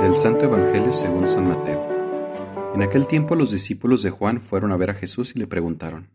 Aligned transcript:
Del 0.00 0.16
Santo 0.16 0.46
Evangelio 0.46 0.94
según 0.94 1.28
San 1.28 1.46
Mateo. 1.46 2.72
En 2.74 2.80
aquel 2.80 3.06
tiempo 3.06 3.34
los 3.34 3.50
discípulos 3.50 4.02
de 4.02 4.08
Juan 4.08 4.40
fueron 4.40 4.72
a 4.72 4.78
ver 4.78 4.88
a 4.88 4.94
Jesús 4.94 5.36
y 5.36 5.38
le 5.38 5.46
preguntaron, 5.46 6.08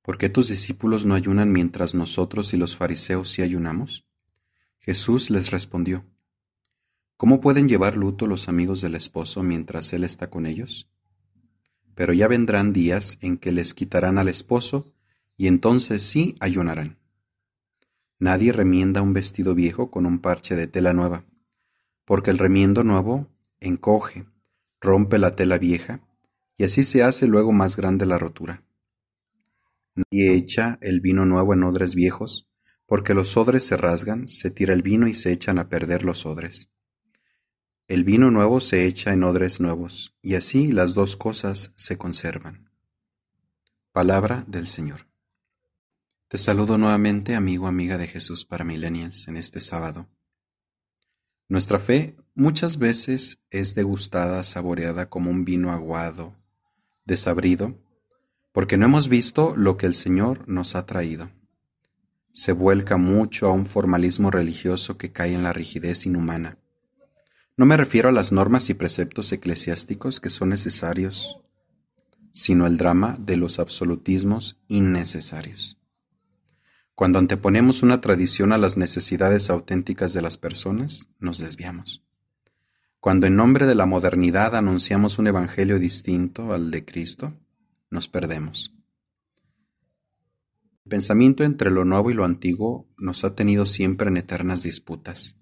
¿Por 0.00 0.16
qué 0.16 0.28
tus 0.28 0.46
discípulos 0.46 1.04
no 1.04 1.16
ayunan 1.16 1.50
mientras 1.50 1.96
nosotros 1.96 2.54
y 2.54 2.56
los 2.56 2.76
fariseos 2.76 3.30
sí 3.30 3.42
ayunamos? 3.42 4.06
Jesús 4.78 5.30
les 5.30 5.50
respondió, 5.50 6.04
¿Cómo 7.16 7.40
pueden 7.40 7.68
llevar 7.68 7.96
luto 7.96 8.28
los 8.28 8.48
amigos 8.48 8.80
del 8.80 8.94
esposo 8.94 9.42
mientras 9.42 9.92
él 9.92 10.04
está 10.04 10.30
con 10.30 10.46
ellos? 10.46 10.88
Pero 11.96 12.12
ya 12.12 12.28
vendrán 12.28 12.72
días 12.72 13.18
en 13.22 13.38
que 13.38 13.50
les 13.50 13.74
quitarán 13.74 14.18
al 14.18 14.28
esposo, 14.28 14.94
y 15.36 15.48
entonces 15.48 16.04
sí 16.04 16.36
ayunarán. 16.38 17.03
Nadie 18.18 18.52
remienda 18.52 19.02
un 19.02 19.12
vestido 19.12 19.54
viejo 19.54 19.90
con 19.90 20.06
un 20.06 20.20
parche 20.20 20.54
de 20.54 20.66
tela 20.66 20.92
nueva, 20.92 21.24
porque 22.04 22.30
el 22.30 22.38
remiendo 22.38 22.84
nuevo 22.84 23.28
encoge, 23.60 24.26
rompe 24.80 25.18
la 25.18 25.32
tela 25.32 25.58
vieja, 25.58 26.00
y 26.56 26.64
así 26.64 26.84
se 26.84 27.02
hace 27.02 27.26
luego 27.26 27.52
más 27.52 27.76
grande 27.76 28.06
la 28.06 28.18
rotura. 28.18 28.62
Nadie 29.94 30.34
echa 30.34 30.78
el 30.80 31.00
vino 31.00 31.24
nuevo 31.24 31.54
en 31.54 31.64
odres 31.64 31.94
viejos, 31.94 32.48
porque 32.86 33.14
los 33.14 33.36
odres 33.36 33.66
se 33.66 33.76
rasgan, 33.76 34.28
se 34.28 34.50
tira 34.50 34.74
el 34.74 34.82
vino 34.82 35.06
y 35.08 35.14
se 35.14 35.32
echan 35.32 35.58
a 35.58 35.68
perder 35.68 36.04
los 36.04 36.26
odres. 36.26 36.70
El 37.86 38.04
vino 38.04 38.30
nuevo 38.30 38.60
se 38.60 38.86
echa 38.86 39.12
en 39.12 39.24
odres 39.24 39.60
nuevos, 39.60 40.16
y 40.22 40.36
así 40.36 40.72
las 40.72 40.94
dos 40.94 41.16
cosas 41.16 41.74
se 41.76 41.98
conservan. 41.98 42.70
Palabra 43.92 44.44
del 44.46 44.66
Señor. 44.66 45.13
Te 46.28 46.38
saludo 46.38 46.78
nuevamente, 46.78 47.34
amigo, 47.34 47.66
amiga 47.66 47.98
de 47.98 48.06
Jesús 48.06 48.44
para 48.44 48.64
Millennials, 48.64 49.28
en 49.28 49.36
este 49.36 49.60
sábado. 49.60 50.08
Nuestra 51.48 51.78
fe 51.78 52.16
muchas 52.34 52.78
veces 52.78 53.42
es 53.50 53.74
degustada, 53.74 54.42
saboreada 54.44 55.08
como 55.08 55.30
un 55.30 55.44
vino 55.44 55.70
aguado, 55.70 56.34
desabrido, 57.04 57.78
porque 58.52 58.76
no 58.76 58.86
hemos 58.86 59.08
visto 59.08 59.54
lo 59.56 59.76
que 59.76 59.86
el 59.86 59.94
Señor 59.94 60.48
nos 60.48 60.74
ha 60.74 60.86
traído. 60.86 61.30
Se 62.32 62.52
vuelca 62.52 62.96
mucho 62.96 63.46
a 63.46 63.52
un 63.52 63.66
formalismo 63.66 64.30
religioso 64.30 64.98
que 64.98 65.12
cae 65.12 65.34
en 65.34 65.42
la 65.42 65.52
rigidez 65.52 66.06
inhumana 66.06 66.58
no 67.56 67.66
me 67.66 67.76
refiero 67.76 68.08
a 68.08 68.12
las 68.12 68.32
normas 68.32 68.68
y 68.68 68.74
preceptos 68.74 69.30
eclesiásticos 69.30 70.18
que 70.18 70.28
son 70.28 70.48
necesarios, 70.48 71.38
sino 72.32 72.66
el 72.66 72.76
drama 72.78 73.16
de 73.20 73.36
los 73.36 73.60
absolutismos 73.60 74.58
innecesarios. 74.66 75.78
Cuando 76.94 77.18
anteponemos 77.18 77.82
una 77.82 78.00
tradición 78.00 78.52
a 78.52 78.58
las 78.58 78.76
necesidades 78.76 79.50
auténticas 79.50 80.12
de 80.12 80.22
las 80.22 80.38
personas, 80.38 81.08
nos 81.18 81.38
desviamos. 81.38 82.04
Cuando 83.00 83.26
en 83.26 83.34
nombre 83.34 83.66
de 83.66 83.74
la 83.74 83.84
modernidad 83.84 84.54
anunciamos 84.54 85.18
un 85.18 85.26
evangelio 85.26 85.80
distinto 85.80 86.52
al 86.52 86.70
de 86.70 86.84
Cristo, 86.84 87.34
nos 87.90 88.08
perdemos. 88.08 88.72
El 90.84 90.90
pensamiento 90.90 91.42
entre 91.42 91.72
lo 91.72 91.84
nuevo 91.84 92.10
y 92.10 92.14
lo 92.14 92.24
antiguo 92.24 92.86
nos 92.96 93.24
ha 93.24 93.34
tenido 93.34 93.66
siempre 93.66 94.08
en 94.08 94.16
eternas 94.16 94.62
disputas. 94.62 95.36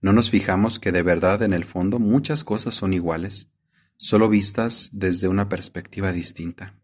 No 0.00 0.12
nos 0.12 0.30
fijamos 0.30 0.78
que 0.78 0.90
de 0.90 1.02
verdad 1.02 1.42
en 1.42 1.52
el 1.52 1.64
fondo 1.64 1.98
muchas 1.98 2.44
cosas 2.44 2.74
son 2.74 2.94
iguales, 2.94 3.50
solo 3.98 4.28
vistas 4.28 4.88
desde 4.92 5.28
una 5.28 5.48
perspectiva 5.48 6.12
distinta. 6.12 6.81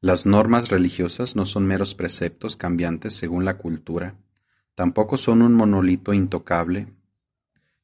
Las 0.00 0.26
normas 0.26 0.68
religiosas 0.68 1.36
no 1.36 1.46
son 1.46 1.66
meros 1.66 1.94
preceptos 1.94 2.56
cambiantes 2.56 3.14
según 3.14 3.44
la 3.44 3.58
cultura, 3.58 4.14
tampoco 4.74 5.16
son 5.16 5.42
un 5.42 5.54
monolito 5.54 6.12
intocable. 6.12 6.88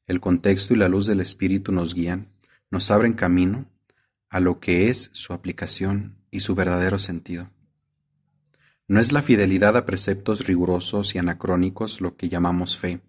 El 0.05 0.19
contexto 0.19 0.73
y 0.73 0.77
la 0.77 0.87
luz 0.87 1.05
del 1.05 1.19
Espíritu 1.19 1.71
nos 1.71 1.93
guían, 1.93 2.27
nos 2.69 2.91
abren 2.91 3.13
camino 3.13 3.65
a 4.29 4.39
lo 4.39 4.59
que 4.59 4.89
es 4.89 5.09
su 5.13 5.33
aplicación 5.33 6.17
y 6.31 6.41
su 6.41 6.55
verdadero 6.55 6.99
sentido. 6.99 7.49
No 8.87 8.99
es 8.99 9.11
la 9.11 9.21
fidelidad 9.21 9.77
a 9.77 9.85
preceptos 9.85 10.45
rigurosos 10.45 11.15
y 11.15 11.17
anacrónicos 11.17 12.01
lo 12.01 12.15
que 12.15 12.29
llamamos 12.29 12.77
fe, 12.77 13.01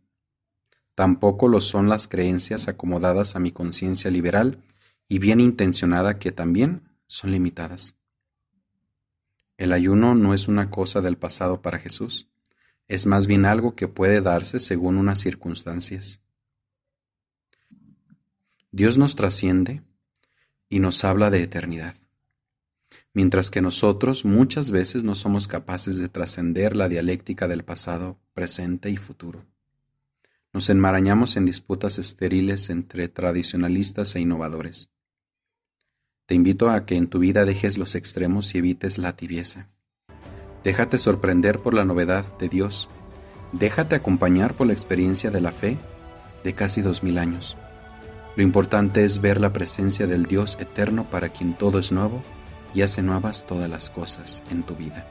Tampoco 0.94 1.48
lo 1.48 1.60
son 1.60 1.88
las 1.88 2.06
creencias 2.06 2.68
acomodadas 2.68 3.34
a 3.34 3.40
mi 3.40 3.50
conciencia 3.50 4.10
liberal 4.10 4.58
y 5.08 5.18
bien 5.18 5.40
intencionada 5.40 6.18
que 6.18 6.30
también 6.30 6.82
son 7.06 7.32
limitadas. 7.32 7.96
El 9.56 9.72
ayuno 9.72 10.14
no 10.14 10.34
es 10.34 10.48
una 10.48 10.70
cosa 10.70 11.00
del 11.00 11.16
pasado 11.16 11.62
para 11.62 11.78
Jesús, 11.78 12.28
es 12.88 13.06
más 13.06 13.26
bien 13.26 13.44
algo 13.44 13.74
que 13.74 13.88
puede 13.88 14.20
darse 14.20 14.60
según 14.60 14.98
unas 14.98 15.20
circunstancias. 15.20 16.20
Dios 18.72 18.98
nos 18.98 19.14
trasciende 19.14 19.82
y 20.68 20.80
nos 20.80 21.04
habla 21.04 21.30
de 21.30 21.42
eternidad, 21.42 21.94
mientras 23.12 23.50
que 23.50 23.60
nosotros 23.60 24.24
muchas 24.24 24.72
veces 24.72 25.04
no 25.04 25.14
somos 25.14 25.46
capaces 25.46 25.98
de 25.98 26.08
trascender 26.08 26.74
la 26.74 26.88
dialéctica 26.88 27.46
del 27.46 27.64
pasado, 27.64 28.18
presente 28.32 28.90
y 28.90 28.96
futuro. 28.96 29.46
Nos 30.52 30.70
enmarañamos 30.70 31.36
en 31.36 31.46
disputas 31.46 31.98
estériles 31.98 32.70
entre 32.70 33.08
tradicionalistas 33.08 34.14
e 34.16 34.20
innovadores. 34.20 34.90
Te 36.26 36.34
invito 36.34 36.70
a 36.70 36.86
que 36.86 36.96
en 36.96 37.08
tu 37.08 37.18
vida 37.18 37.44
dejes 37.44 37.76
los 37.76 37.94
extremos 37.94 38.54
y 38.54 38.58
evites 38.58 38.96
la 38.96 39.14
tibieza. 39.14 39.68
Déjate 40.62 40.96
sorprender 40.96 41.60
por 41.60 41.74
la 41.74 41.84
novedad 41.84 42.36
de 42.38 42.48
Dios. 42.48 42.88
Déjate 43.52 43.94
acompañar 43.94 44.56
por 44.56 44.66
la 44.66 44.72
experiencia 44.72 45.30
de 45.30 45.42
la 45.42 45.52
fe 45.52 45.76
de 46.42 46.54
casi 46.54 46.80
dos 46.80 47.02
mil 47.02 47.18
años. 47.18 47.58
Lo 48.36 48.42
importante 48.42 49.04
es 49.04 49.20
ver 49.20 49.38
la 49.38 49.52
presencia 49.52 50.06
del 50.06 50.24
Dios 50.24 50.56
eterno 50.58 51.08
para 51.10 51.28
quien 51.28 51.54
todo 51.54 51.78
es 51.78 51.92
nuevo 51.92 52.22
y 52.74 52.80
hace 52.80 53.02
nuevas 53.02 53.46
todas 53.46 53.68
las 53.68 53.90
cosas 53.90 54.44
en 54.50 54.62
tu 54.62 54.74
vida. 54.74 55.06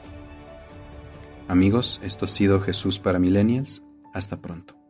Amigos, 1.46 2.00
esto 2.02 2.24
ha 2.24 2.28
sido 2.28 2.60
Jesús 2.60 2.98
para 2.98 3.18
Millennials. 3.20 3.82
Hasta 4.12 4.40
pronto. 4.40 4.83